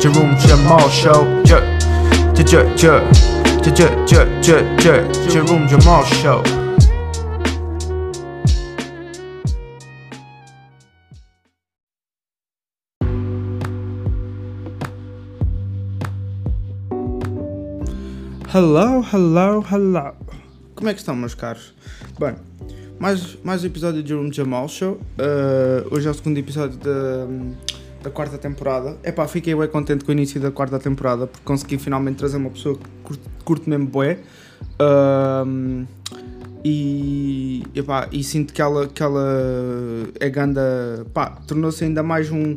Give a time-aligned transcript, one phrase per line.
[0.00, 1.24] Jerome Jamal Show.
[5.28, 6.42] Jerome Jamal Show.
[18.50, 20.16] Hello, hello, hello.
[20.74, 21.74] Como é que estão, meus caros?
[22.18, 22.34] Bem,
[22.98, 24.94] mais, mais um episódio de Jerome Jamal Show.
[24.94, 27.26] Uh, hoje é o segundo episódio da,
[28.02, 28.98] da quarta temporada.
[29.04, 32.50] Epá, fiquei bem contente com o início da quarta temporada porque consegui finalmente trazer uma
[32.50, 34.18] pessoa que curte, mesmo bué.
[34.80, 35.86] Uh,
[36.64, 39.24] e, epá, e sinto que ela, que ela
[40.18, 42.56] é ganda, pá, tornou-se ainda mais um,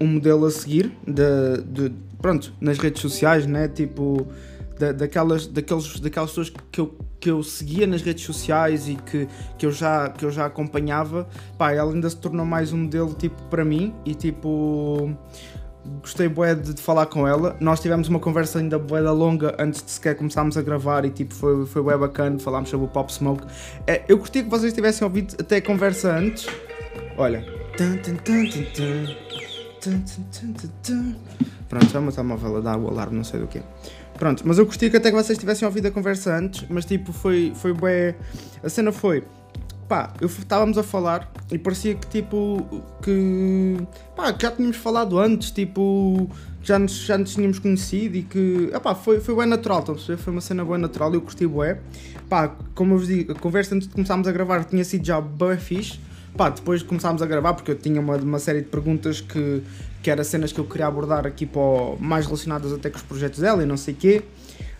[0.00, 3.68] um modelo a seguir de, de, pronto, nas redes sociais, né?
[3.68, 4.26] Tipo,
[4.78, 9.28] da, daquelas, daqueles, daquelas pessoas que eu, que eu seguia nas redes sociais e que,
[9.56, 13.14] que, eu, já, que eu já acompanhava, pá, ela ainda se tornou mais um modelo
[13.14, 15.16] tipo para mim e tipo
[16.00, 17.56] gostei bué de, de, falar com ela.
[17.60, 21.10] Nós tivemos uma conversa ainda bué da longa antes de sequer começarmos a gravar e
[21.10, 23.44] tipo foi, foi bué bacana, falámos sobre o Pop Smoke.
[23.86, 26.48] É, eu curti que vocês tivessem ouvido até a conversa antes.
[27.16, 27.46] Olha.
[31.68, 33.62] Pronto, já uma telemóvel a dar o alarme, não sei do que.
[34.18, 37.12] Pronto, mas eu gostei que até que vocês tivessem ouvido a conversa antes, mas tipo,
[37.12, 38.14] foi, foi bué.
[38.62, 39.24] A cena foi.
[39.88, 42.66] Pá, eu estávamos a falar e parecia que tipo.
[43.02, 43.76] que.
[44.16, 46.30] pá, que já tínhamos falado antes, tipo.
[46.62, 48.70] já nos, já nos tínhamos conhecido e que.
[48.82, 50.22] pá, foi, foi bem natural, estão a perceber?
[50.22, 51.80] Foi uma cena bem natural e eu curti bué.
[52.28, 55.20] Pá, como eu vos digo, a conversa antes de começarmos a gravar tinha sido já
[55.20, 55.98] bem fixe.
[56.36, 59.62] Pá, depois começámos a gravar porque eu tinha uma, uma série de perguntas que,
[60.02, 61.62] que eram cenas que eu queria abordar aqui para
[62.00, 64.22] mais relacionadas até com os projetos dela e não sei quê.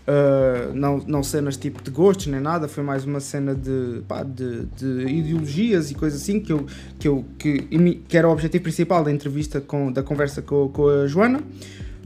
[0.03, 4.25] Uh, não, não cenas tipo de gostos nem nada, foi mais uma cena de, pá,
[4.25, 6.67] de, de, ideologias e coisas assim que, eu,
[6.99, 7.61] que, eu, que,
[8.09, 11.41] que era o objetivo principal da entrevista, com, da conversa com, com a Joana.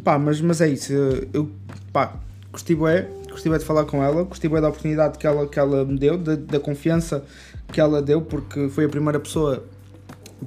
[0.05, 0.93] Pá, mas, mas é isso,
[1.33, 1.51] eu
[1.91, 2.17] pá,
[2.53, 5.83] gostei bem, gostei de falar com ela, gostei bem da oportunidade que ela, que ela
[5.87, 7.25] me deu, da confiança
[7.73, 9.65] que ela deu, porque foi a primeira pessoa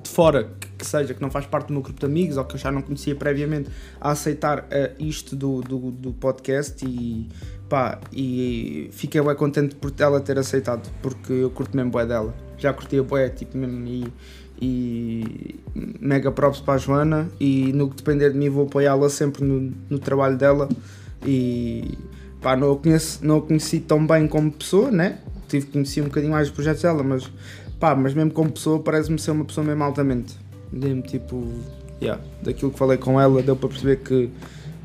[0.04, 0.48] de fora
[0.80, 2.72] que, seja, que não faz parte do meu grupo de amigos ou que eu já
[2.72, 3.70] não conhecia previamente,
[4.00, 7.28] a aceitar uh, isto do, do, do, podcast e
[7.68, 12.34] pá, e fiquei bem contente por ela ter aceitado, porque eu curto mesmo bué dela.
[12.58, 14.14] Já curtia bué, tipo mesmo, e,
[14.62, 15.60] e
[16.00, 19.74] mega props para a Joana e no que depender de mim vou apoiá-la sempre no,
[19.90, 20.70] no trabalho dela
[21.26, 21.98] e
[22.42, 25.20] pá, não a, conheço, não a conheci tão bem como pessoa, né?
[25.50, 27.30] tive que conhecer um bocadinho mais os projetos dela, mas
[27.80, 30.38] pá, mas mesmo como pessoa parece-me ser uma pessoa mesmo altamente.
[30.72, 31.48] Mesmo tipo,
[32.02, 34.30] yeah, daquilo que falei com ela, deu para perceber que,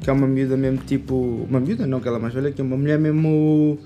[0.00, 1.15] que é uma miúda mesmo tipo.
[1.49, 3.78] Uma miúda, não que ela é mais velha, que é uma mulher mesmo.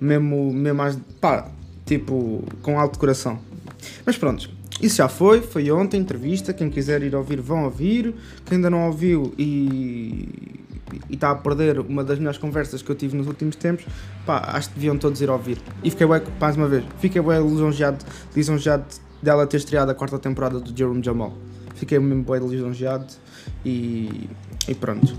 [0.00, 0.98] mesmo, mesmo mais.
[1.20, 1.50] pá,
[1.86, 3.38] tipo, com alto coração.
[4.04, 4.50] Mas pronto,
[4.80, 6.52] isso já foi, foi ontem, entrevista.
[6.52, 8.14] Quem quiser ir ouvir, vão ouvir.
[8.44, 10.54] Quem ainda não ouviu e
[11.08, 13.84] e está a perder uma das melhores conversas que eu tive nos últimos tempos,
[14.26, 15.58] pá, acho que deviam todos ir ouvir.
[15.82, 18.04] E fiquei bem, mais uma vez, fiquei bem lisonjeado,
[18.34, 18.84] lisonjeado
[19.24, 21.32] dela ter estreado a quarta temporada do Jerome Jamal.
[21.74, 23.06] Fiquei mesmo bem lisonjeado
[23.64, 24.28] e,
[24.68, 25.12] e pronto.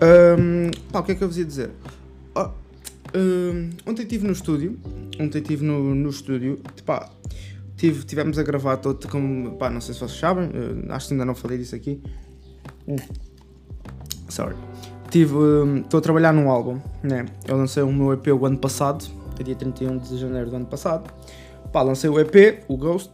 [0.00, 1.70] Um, pá, o que é que eu vos ia dizer?
[2.34, 2.48] Oh,
[3.14, 4.78] um, ontem estive no estúdio,
[5.20, 7.10] ontem estive no, no estúdio, pá,
[7.76, 10.50] tive, tivemos a gravar todo como, pá, não sei se vocês sabem,
[10.88, 12.00] acho que ainda não falei disso aqui.
[12.88, 12.96] Hum.
[14.28, 14.56] Sorry
[15.12, 15.34] tive,
[15.84, 17.26] estou a trabalhar num álbum, né?
[17.46, 19.04] Eu lancei o meu EP o ano passado,
[19.44, 21.12] dia 31 de janeiro do ano passado.
[21.70, 23.10] Pá, lancei o EP, o Ghost,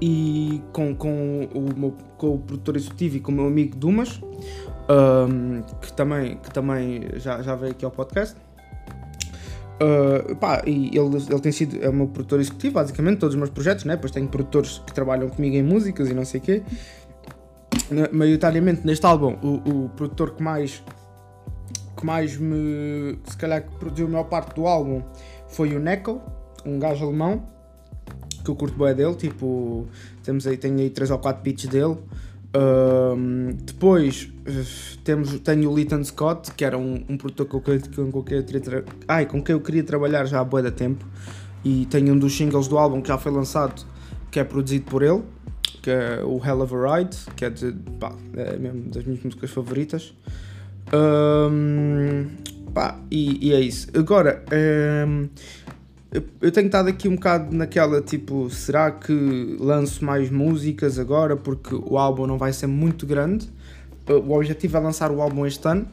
[0.00, 4.20] e com, com, o, meu, com o produtor executivo e com o meu amigo Dumas,
[4.88, 8.36] um, que também, que também já, já veio aqui ao podcast.
[9.74, 13.38] Uh, pá, e ele, ele tem sido é o meu produtor executivo, basicamente, todos os
[13.38, 13.96] meus projetos, né?
[13.96, 16.62] Depois tenho produtores que trabalham comigo em músicas e não sei o quê
[18.12, 20.82] maioritariamente neste álbum, o, o, produtor que mais
[21.96, 25.02] que mais me se calhar que produziu a maior parte do álbum
[25.48, 26.20] foi o Neko,
[26.64, 27.42] um gajo alemão
[28.44, 29.86] que eu curto bem dele, tipo,
[30.22, 31.96] temos aí, tenho aí 3 ou 4 beats dele.
[32.56, 34.32] Um, depois
[35.02, 38.84] temos, tenho o Leighton Scott, que era um, um produtor com, que, quem eu queria
[39.26, 41.04] com quem eu queria trabalhar já há boa da tempo.
[41.64, 43.84] E tenho um dos singles do álbum que já foi lançado,
[44.30, 45.22] que é produzido por ele
[45.84, 49.22] que é o Hell of a Ride, que é, de, pá, é mesmo das minhas
[49.22, 50.14] músicas favoritas.
[50.90, 52.26] Um,
[52.72, 53.88] pá, e, e, é isso.
[53.94, 54.42] Agora,
[55.06, 55.28] um,
[56.40, 61.36] eu, tenho estado aqui um bocado naquela tipo, será que lanço mais músicas agora?
[61.36, 63.50] Porque o álbum não vai ser muito grande.
[64.08, 65.88] O objetivo é lançar o álbum este ano.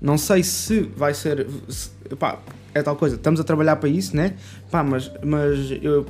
[0.00, 1.48] Não sei se vai ser.
[1.68, 2.38] Se, pá,
[2.72, 4.34] é tal coisa, estamos a trabalhar para isso, né?
[4.70, 5.58] Pá, mas, mas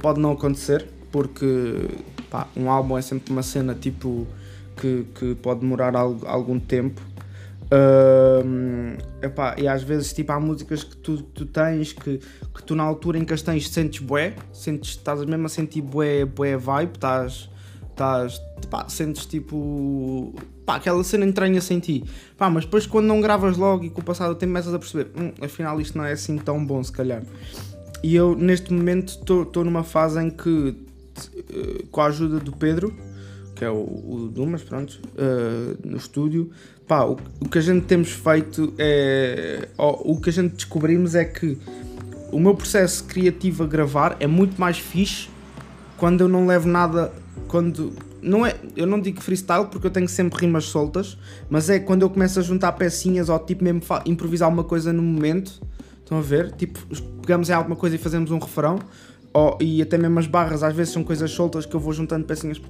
[0.00, 1.88] pode não acontecer porque
[2.28, 4.26] pá, um álbum é sempre uma cena tipo
[4.76, 7.00] que, que pode demorar algum tempo.
[7.64, 12.74] Uh, epá, e às vezes tipo, há músicas que tu, tu tens que, que tu
[12.74, 16.56] na altura em que as tens sentes bué, sentes, estás mesmo a sentir bué, bué
[16.56, 17.48] vibe, estás,
[17.90, 18.40] estás
[18.70, 20.34] pá, sentes tipo
[20.66, 22.04] pá, aquela cena entranha-se em ti,
[22.36, 24.78] pá, mas depois quando não gravas logo e com o passado do tempo começas a
[24.78, 27.22] perceber, hum, afinal isto não é assim tão bom se calhar.
[28.02, 30.76] E eu neste momento estou numa fase em que
[31.50, 32.94] eh, com a ajuda do Pedro,
[33.64, 36.50] que é o, o Dumas, pronto, uh, no estúdio,
[36.86, 39.68] pá, o, o, que a gente temos feito é.
[39.78, 41.58] O, o que a gente descobrimos é que
[42.30, 45.30] o meu processo criativo a gravar é muito mais fixe
[45.96, 47.10] quando eu não levo nada.
[47.48, 47.92] Quando.
[48.20, 51.16] Não é, eu não digo freestyle porque eu tenho sempre rimas soltas,
[51.48, 55.02] mas é quando eu começo a juntar pecinhas ou tipo mesmo improvisar uma coisa no
[55.02, 55.60] momento.
[56.00, 56.52] Estão a ver?
[56.52, 56.78] Tipo,
[57.22, 58.78] pegamos em alguma coisa e fazemos um refrão
[59.36, 62.24] Oh, e até mesmo as barras às vezes são coisas soltas que eu vou juntando
[62.24, 62.60] pecinhas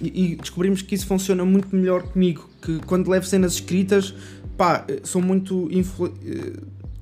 [0.00, 4.14] e, e descobrimos que isso funciona muito melhor comigo que quando levo cenas escritas
[4.56, 6.10] pá, são muito influ...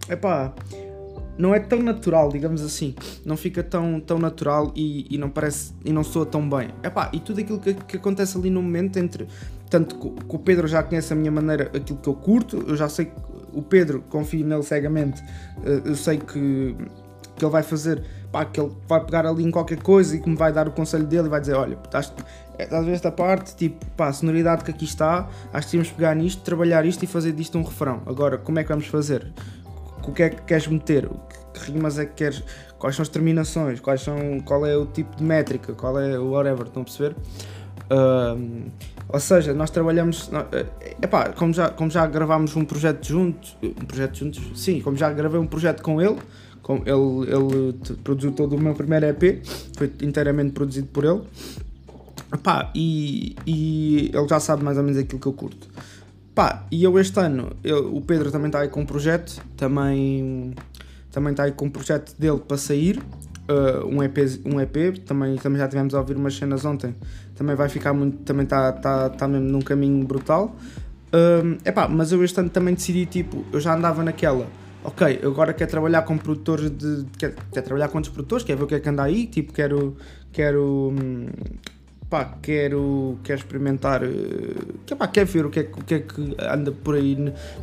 [0.08, 0.52] é pá,
[1.36, 2.94] não é tão natural, digamos assim.
[3.24, 6.70] Não fica tão, tão natural e, e não parece e não soa tão bem.
[6.82, 9.26] É pá, e tudo aquilo que, que acontece ali no momento entre
[9.68, 12.76] tanto que, que o Pedro já conhece a minha maneira aquilo que eu curto, eu
[12.76, 13.12] já sei que
[13.52, 15.22] o Pedro confio nele cegamente
[15.64, 16.76] eh, eu sei que,
[17.36, 20.28] que ele vai fazer pá, que ele vai pegar ali em qualquer coisa e que
[20.28, 22.12] me vai dar o conselho dele e vai dizer: Olha, estás,
[22.58, 25.88] estás a ver esta parte, tipo, pá, a sonoridade que aqui está, acho que temos
[25.88, 28.02] que pegar nisto, trabalhar isto e fazer disto um refrão.
[28.04, 29.32] Agora, como é que vamos fazer?
[30.04, 31.08] O que é que queres meter?
[31.54, 32.42] Que rimas é que queres?
[32.76, 33.78] Quais são as terminações?
[33.78, 35.72] Quais são, qual é o tipo de métrica?
[35.72, 36.66] Qual é o whatever?
[36.66, 37.14] Estão a perceber?
[37.84, 38.68] Uh,
[39.08, 40.26] ou seja, nós trabalhamos.
[40.26, 40.66] Uh,
[41.00, 45.10] epá, como já, como já gravámos um projeto juntos, um projeto juntos, sim, como já
[45.12, 46.18] gravei um projeto com ele,
[46.72, 49.46] ele, ele produziu todo o meu primeiro EP,
[49.76, 51.20] foi inteiramente produzido por ele.
[52.74, 55.68] E, e ele já sabe mais ou menos aquilo que eu curto.
[56.70, 60.54] E eu este ano, eu, o Pedro também está aí com um projeto, também,
[61.12, 62.98] também está aí com um projeto dele para sair,
[63.48, 66.94] uh, um, EP, um EP, também, também já tivemos a ouvir umas cenas ontem,
[67.36, 70.56] também vai ficar muito, também está tá, tá mesmo num caminho brutal.
[71.64, 74.48] Epá, mas eu este ano também decidi, tipo, eu já andava naquela,
[74.84, 77.06] ok, agora quero trabalhar com produtores de.
[77.18, 79.52] Quer, quer trabalhar com outros produtores, quer ver o que é que anda aí, tipo,
[79.52, 79.96] quero.
[80.32, 80.92] Quero.
[80.92, 81.26] Hum,
[82.08, 84.04] pá, quero, quero experimentar.
[84.04, 84.54] Eh,
[84.86, 87.16] que, pá, quero ver o que, é, o que é que anda por aí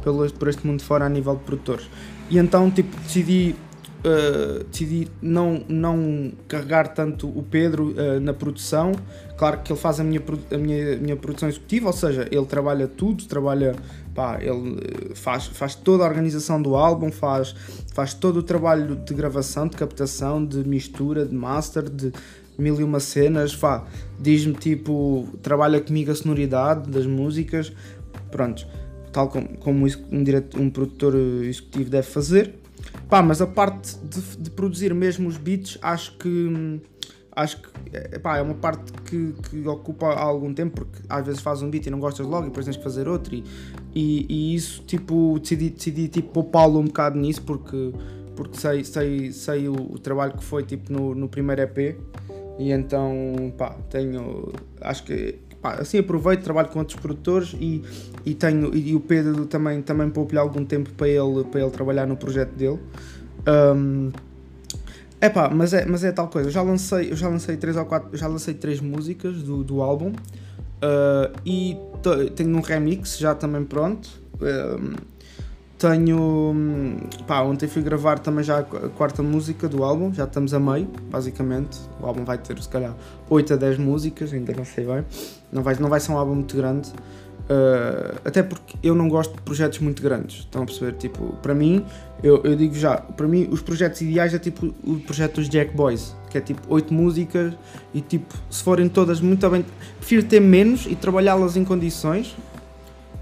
[0.04, 1.90] pelo, por este mundo fora a nível de produtores.
[2.30, 3.56] E então, tipo, decidi.
[4.04, 8.94] Uh, decidi não, não carregar tanto o Pedro uh, na produção.
[9.38, 10.22] Claro que ele faz a minha,
[10.52, 13.76] a minha, minha produção executiva, ou seja, ele trabalha tudo, trabalha
[14.14, 17.56] Pá, ele eh, faz, faz toda a organização do álbum, faz,
[17.94, 22.12] faz todo o trabalho de gravação, de captação, de mistura, de master, de
[22.58, 23.58] mil e uma cenas.
[24.20, 27.72] Diz-me tipo, trabalha comigo a sonoridade das músicas,
[28.30, 28.68] pronto,
[29.14, 32.61] tal como, como um, direto, um produtor eh, executivo deve fazer.
[33.12, 36.82] Pá, mas a parte de, de produzir mesmo os beats, acho que
[37.36, 37.70] acho que
[38.16, 41.88] epá, é uma parte que, que ocupa algum tempo porque às vezes fazes um beat
[41.88, 43.44] e não gostas logo e depois tens que fazer outro e,
[43.94, 47.92] e, e isso tipo decidi, decidi tipo poupá-lo um bocado nisso porque,
[48.34, 51.98] porque sei, sei, sei o, o, trabalho que foi tipo no, no primeiro EP
[52.58, 57.82] e então pá, tenho acho que pá, assim aproveito, trabalho com outros produtores e,
[58.26, 62.06] e tenho e o Pedro também, também poupo-lhe algum tempo para ele, para ele trabalhar
[62.06, 62.80] no projeto dele
[63.48, 64.12] um,
[65.20, 66.50] é pá, mas é, mas é tal coisa.
[66.50, 69.82] Eu já lancei, eu já lancei três ou quatro, já lancei três músicas do, do
[69.82, 71.78] álbum uh, e
[72.36, 74.10] tenho um remix já também pronto.
[74.36, 74.96] Uh,
[75.82, 76.56] tenho.
[77.26, 80.88] Pá, ontem fui gravar também já a quarta música do álbum, já estamos a meio,
[81.10, 81.80] basicamente.
[82.00, 82.94] O álbum vai ter se calhar
[83.28, 85.04] 8 a 10 músicas, ainda não sei bem.
[85.52, 86.90] Não vai, não vai ser um álbum muito grande.
[86.90, 90.42] Uh, até porque eu não gosto de projetos muito grandes.
[90.42, 90.94] Estão a perceber?
[90.94, 91.84] Tipo, para mim,
[92.24, 95.76] eu, eu digo já, para mim os projetos ideais é tipo o projeto dos Jack
[95.76, 97.54] Boys, que é tipo 8 músicas
[97.94, 99.66] e tipo, se forem todas muito bem,
[99.98, 102.38] prefiro ter menos e trabalhá-las em condições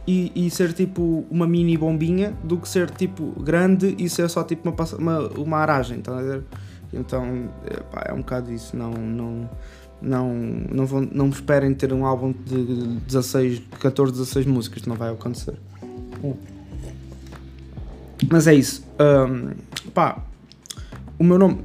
[0.09, 4.43] e, e, ser tipo uma mini bombinha do que ser tipo grande e ser só
[4.43, 6.43] tipo uma, uma, uma aragem, tá a ver?
[6.91, 9.49] Então, é, pá, é um bocado isso, não, não,
[10.01, 10.33] não,
[10.71, 15.11] não, vão, não me esperem ter um álbum de 16, 14, 16 músicas, não vai
[15.11, 15.53] acontecer.
[16.23, 16.33] Hum.
[18.31, 18.83] Mas é isso.
[18.99, 19.51] Um,
[19.91, 20.23] pá,
[21.19, 21.59] o meu nome,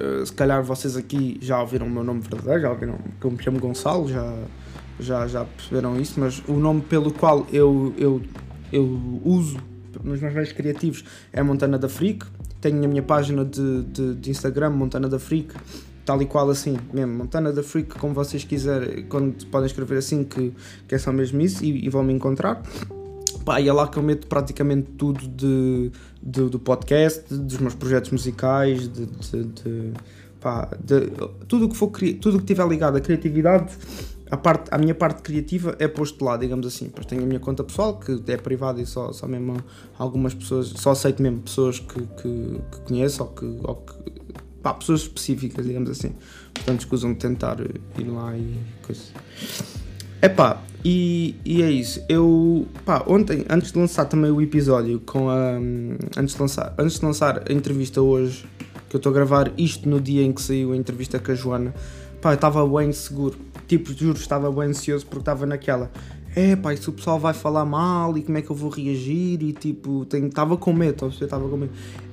[0.00, 3.30] uh, se calhar vocês aqui já ouviram o meu nome verdadeiro, já ouviram que eu
[3.30, 4.34] me chamo Gonçalo, já,
[4.98, 8.22] já, já perceberam isso, mas o nome pelo qual eu, eu,
[8.72, 9.58] eu uso
[10.02, 12.26] nos meus meios criativos é Montana da Freak.
[12.60, 15.54] Tenho a minha página de, de, de Instagram, Montana da Freak,
[16.04, 20.24] tal e qual assim, mesmo, Montana da Freak, como vocês quiserem, quando podem escrever assim,
[20.24, 20.52] que,
[20.86, 22.62] que é só mesmo isso, e, e vão me encontrar.
[23.44, 25.90] Pá, e é lá que eu meto praticamente tudo de,
[26.22, 29.92] de do podcast, dos meus projetos musicais, de, de, de
[30.40, 31.10] pá, de,
[31.48, 33.72] tudo que for tudo que tiver ligado à criatividade,
[34.32, 36.86] a, parte, a minha parte criativa é posto lá, digamos assim.
[36.86, 39.62] Depois tenho a minha conta pessoal, que é privada e só, só mesmo
[39.98, 43.92] algumas pessoas, só aceito mesmo pessoas que, que, que conheço ou que, ou que
[44.62, 46.14] pá, pessoas específicas, digamos assim.
[46.54, 49.02] Portanto, escusam de tentar ir lá e coisa.
[50.22, 52.02] É pá, e, e é isso.
[52.08, 55.58] Eu, pá, ontem, antes de lançar também o episódio com a.
[56.16, 58.46] Antes de lançar, antes de lançar a entrevista hoje,
[58.88, 61.34] que eu estou a gravar isto no dia em que saiu a entrevista com a
[61.34, 61.74] Joana,
[62.22, 63.51] pá, eu estava bem seguro.
[63.72, 65.90] Tipo, juro, estava bem ansioso porque estava naquela.
[66.36, 69.42] É pá, se o pessoal vai falar mal e como é que eu vou reagir
[69.42, 71.72] e tipo, estava com medo, estava com medo.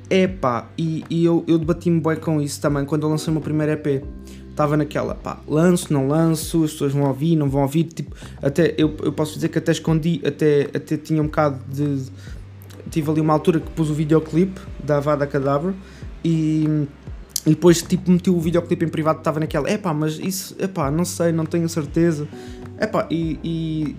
[0.10, 3.34] É pá, e, e eu, eu debati-me bem com isso também quando eu lancei o
[3.34, 4.06] meu primeiro EP.
[4.50, 7.84] Estava naquela, pá, lanço, não lanço, as pessoas vão ouvir, não vão ouvir.
[7.84, 12.06] Tipo, até, eu, eu posso dizer que até escondi, até, até tinha um bocado de.
[12.90, 15.74] Tive ali uma altura que pus o videoclipe da Vada Cadáver
[16.24, 16.88] e.
[17.46, 20.68] E depois, tipo, meti o videoclipe em privado, estava naquela, é pá, mas isso, é
[20.68, 22.28] pá, não sei, não tenho certeza.
[22.78, 23.96] É pá, e, e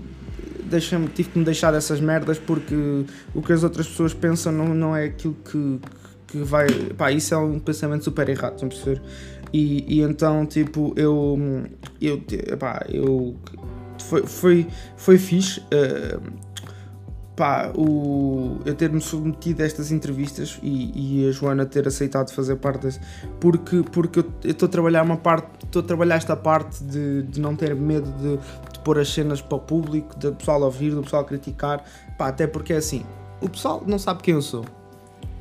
[0.65, 3.05] deixa tive que me deixar dessas merdas porque
[3.35, 5.81] o que as outras pessoas pensam não, não é aquilo que,
[6.27, 6.67] que vai.
[6.97, 9.03] Pá, isso é um pensamento super errado, estão a perceber?
[9.53, 11.39] E, e então, tipo, eu.
[12.01, 12.23] Eu.
[12.59, 13.37] Pá, eu.
[13.99, 14.67] Foi, foi,
[14.97, 15.61] foi fixe.
[15.61, 16.50] Uh,
[17.41, 22.57] pá, o, eu ter-me submetido a estas entrevistas e, e, a Joana ter aceitado fazer
[22.57, 23.01] parte desse,
[23.41, 27.41] porque, porque eu estou a trabalhar uma parte, estou a trabalhar esta parte de, de
[27.41, 28.37] não ter medo de,
[28.75, 31.83] de pôr as cenas para o público, do pessoal ouvir, do pessoal criticar,
[32.19, 33.07] pá, até porque é assim,
[33.41, 34.67] o pessoal não sabe quem eu sou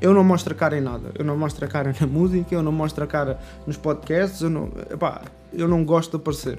[0.00, 1.12] eu não mostro a cara em nada.
[1.14, 4.48] Eu não mostro a cara na música, eu não mostro a cara nos podcasts, eu
[4.48, 5.20] não, epá,
[5.52, 6.58] eu não gosto de aparecer.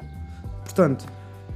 [0.64, 1.04] Portanto,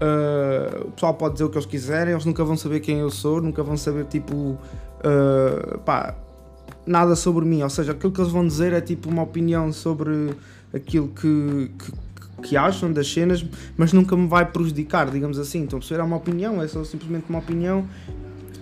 [0.01, 3.09] uh, o pessoal pode dizer o que eles quiserem, eles nunca vão saber quem eu
[3.09, 4.35] sou, nunca vão saber tipo.
[4.35, 6.15] Uh, pá,
[6.85, 7.61] nada sobre mim.
[7.61, 10.35] Ou seja, aquilo que eles vão dizer é tipo uma opinião sobre
[10.73, 11.91] aquilo que, que
[12.43, 13.45] que acham das cenas,
[13.77, 15.61] mas nunca me vai prejudicar, digamos assim.
[15.61, 17.87] Então, se é uma opinião, é só simplesmente uma opinião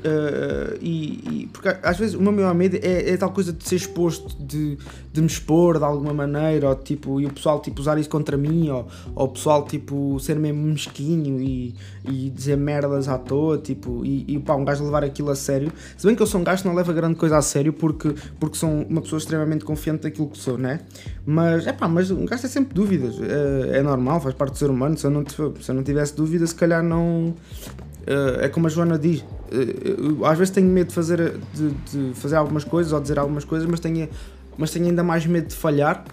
[0.03, 3.65] Uh, e, e, porque às vezes o meu maior medo é, é, tal coisa de
[3.65, 4.77] ser exposto, de,
[5.13, 8.35] de me expor de alguma maneira, ou tipo, e o pessoal tipo, usar isso contra
[8.35, 13.57] mim, ou, ou o pessoal tipo, ser mesmo mesquinho e, e dizer merdas à toa,
[13.57, 15.71] tipo, e, e pá, um gajo levar aquilo a sério.
[15.95, 18.13] Se bem que eu sou um gajo que não leva grande coisa a sério porque,
[18.37, 20.81] porque sou uma pessoa extremamente confiante daquilo que sou, né?
[21.25, 24.57] Mas é pá, mas um gajo tem sempre dúvidas, é, é normal, faz parte do
[24.57, 24.97] ser humano.
[24.97, 27.33] Se eu não, se eu não tivesse dúvidas, se calhar não
[28.03, 32.13] Uh, é como a Joana diz, uh, às vezes tenho medo de fazer, de, de,
[32.15, 34.09] fazer algumas coisas ou dizer algumas coisas, mas tenho,
[34.57, 36.03] mas tenho ainda mais medo de falhar.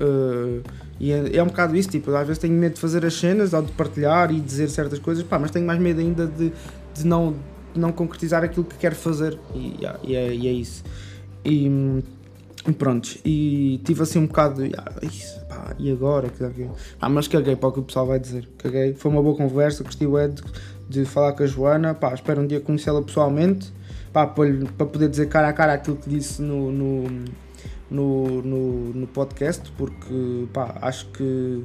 [0.00, 0.62] Uh,
[0.98, 3.52] e é, é, um bocado isso, tipo, às vezes tenho medo de fazer as cenas
[3.52, 6.52] ou de partilhar e dizer certas coisas, pá, mas tenho mais medo ainda de,
[6.94, 7.34] de, não,
[7.74, 9.38] de não concretizar aquilo que quero fazer.
[9.54, 10.84] E, e, é, e é, isso.
[11.44, 12.02] E,
[12.78, 16.30] pronto, e tive assim um bocado de, ah, isso, pá, e agora?
[17.00, 18.48] Ah, mas caguei para o que o pessoal vai dizer.
[18.58, 20.42] Caguei, foi uma boa conversa, gostei de
[20.92, 23.72] de falar com a Joana, pá, espero um dia conhecê-la pessoalmente,
[24.12, 27.04] pá, para, poder dizer cara a cara aquilo que disse no, no,
[27.90, 31.64] no, no, no podcast, porque pá, acho que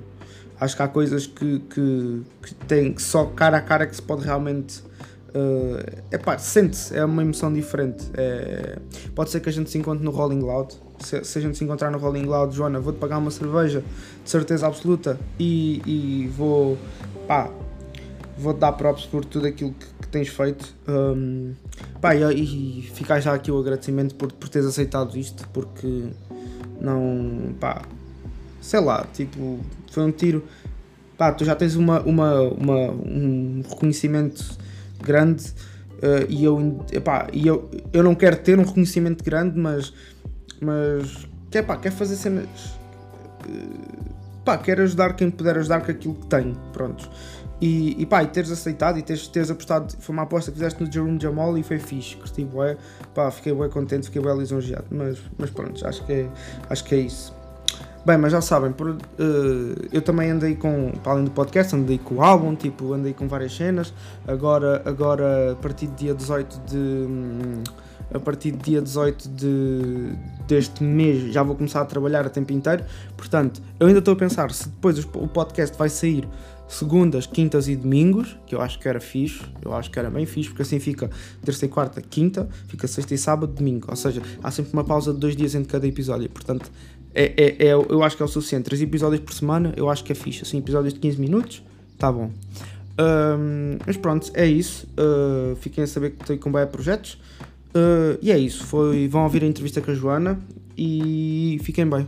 [0.60, 4.24] acho que há coisas que, que, que tem só cara a cara que se pode
[4.24, 4.82] realmente
[5.30, 8.06] uh, é pá, sente-se, é uma emoção diferente.
[8.14, 8.80] É,
[9.14, 10.74] pode ser que a gente se encontre no Rolling Loud.
[11.00, 13.84] Se, se a gente se encontrar no Rolling Loud, Joana, vou-te pagar uma cerveja
[14.24, 16.78] de certeza absoluta e, e vou
[17.28, 17.52] pá,
[18.38, 20.76] vou-te dar props por tudo aquilo que, que tens feito.
[20.88, 21.54] Um,
[22.00, 26.06] pá, e, e ficar já aqui o agradecimento por, por teres aceitado isto, porque
[26.80, 27.82] não, pá,
[28.62, 29.60] sei lá, tipo,
[29.92, 30.44] foi um tiro.
[31.18, 34.58] Pá, tu já tens uma, uma, uma um reconhecimento
[35.02, 35.46] grande
[35.98, 39.92] uh, e eu, epá, e eu, eu não quero ter um reconhecimento grande, mas,
[40.62, 42.78] mas quer, pá, quer fazer cenas.
[43.48, 47.10] Uh, pá, quero ajudar quem puder ajudar com aquilo que tenho, pronto.
[47.60, 50.84] E, e pá, e teres aceitado e teres, teres apostado, foi uma aposta que fizeste
[50.84, 52.78] no Jerome Jamal e foi fixe, curti bué,
[53.16, 56.30] pá, fiquei bem contente, fiquei bem lisonjeado, mas, mas pronto, acho que, é,
[56.70, 57.34] acho que é isso.
[58.06, 58.98] Bem, mas já sabem, por, uh,
[59.92, 63.28] eu também andei com, para além do podcast, andei com o álbum, tipo, andei com
[63.28, 63.94] várias cenas,
[64.28, 66.78] agora, agora a partir do dia 18 de...
[66.78, 67.64] Hum,
[68.14, 70.14] a partir do dia 18 de,
[70.48, 72.86] deste mês já vou começar a trabalhar a tempo inteiro.
[73.18, 76.26] Portanto, eu ainda estou a pensar se depois o podcast vai sair
[76.68, 80.26] segundas, quintas e domingos, que eu acho que era fixe, eu acho que era bem
[80.26, 81.10] fixe, porque assim fica
[81.44, 83.88] terça e quarta, quinta, fica sexta e sábado, domingo.
[83.90, 86.30] Ou seja, há sempre uma pausa de dois dias entre cada episódio.
[86.30, 86.70] Portanto,
[87.14, 88.66] é, é, é, eu acho que é o suficiente.
[88.66, 90.44] 3 episódios por semana, eu acho que é fixe.
[90.44, 91.64] Assim, episódios de 15 minutos,
[91.98, 92.32] tá bom.
[93.00, 94.88] Um, mas pronto, é isso.
[94.98, 97.20] Uh, fiquem a saber que estou com bem projetos.
[97.70, 98.64] Uh, e é isso.
[98.66, 100.40] Foi, vão ouvir a entrevista com a Joana
[100.78, 102.08] e fiquem bem.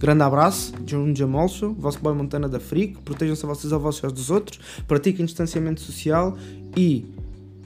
[0.00, 2.96] Grande abraço, John Jamolso, vosso boy Montana da Freak.
[3.02, 4.58] Protejam-se a vocês, a vocês aos dos outros.
[4.88, 6.38] Pratiquem distanciamento social
[6.74, 7.04] e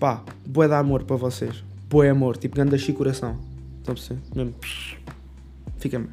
[0.01, 1.63] pá, boé de amor para vocês.
[1.89, 3.39] Boé amor, tipo grande coração.
[3.79, 4.21] Estão a perceber?
[4.35, 4.55] Mesmo.
[5.79, 6.11] Fiquem bem.